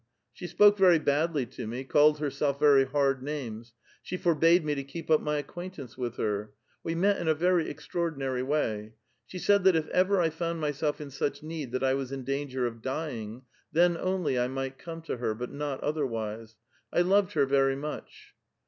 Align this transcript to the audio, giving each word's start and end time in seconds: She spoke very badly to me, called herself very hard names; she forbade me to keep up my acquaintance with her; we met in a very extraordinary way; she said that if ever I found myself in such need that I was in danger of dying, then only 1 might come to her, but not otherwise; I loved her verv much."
She 0.33 0.47
spoke 0.47 0.79
very 0.79 0.97
badly 0.97 1.45
to 1.45 1.67
me, 1.67 1.83
called 1.83 2.17
herself 2.17 2.59
very 2.59 2.85
hard 2.85 3.21
names; 3.21 3.71
she 4.01 4.17
forbade 4.17 4.65
me 4.65 4.73
to 4.73 4.83
keep 4.83 5.11
up 5.11 5.21
my 5.21 5.37
acquaintance 5.37 5.95
with 5.95 6.15
her; 6.17 6.53
we 6.83 6.95
met 6.95 7.17
in 7.21 7.27
a 7.27 7.35
very 7.35 7.69
extraordinary 7.69 8.41
way; 8.41 8.93
she 9.27 9.37
said 9.37 9.63
that 9.65 9.75
if 9.75 9.87
ever 9.89 10.19
I 10.19 10.31
found 10.31 10.59
myself 10.59 10.99
in 11.01 11.11
such 11.11 11.43
need 11.43 11.71
that 11.73 11.83
I 11.83 11.93
was 11.93 12.11
in 12.11 12.23
danger 12.23 12.65
of 12.65 12.81
dying, 12.81 13.43
then 13.71 13.95
only 13.95 14.37
1 14.39 14.49
might 14.49 14.79
come 14.79 15.03
to 15.03 15.17
her, 15.17 15.35
but 15.35 15.51
not 15.51 15.79
otherwise; 15.83 16.55
I 16.91 17.01
loved 17.01 17.33
her 17.33 17.45
verv 17.45 17.77
much." 17.77 18.33